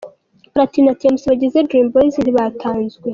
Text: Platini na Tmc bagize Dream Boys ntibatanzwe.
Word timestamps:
Platini 0.53 0.87
na 0.87 0.95
Tmc 0.99 1.21
bagize 1.29 1.57
Dream 1.67 1.87
Boys 1.93 2.15
ntibatanzwe. 2.19 3.07